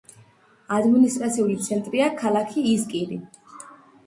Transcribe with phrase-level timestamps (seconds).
[0.77, 3.21] ადმინისტრაციული ცენტრია ქალაქი ისკირი.